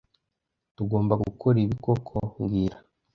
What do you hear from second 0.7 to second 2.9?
Tugomba gukora ibi koko mbwira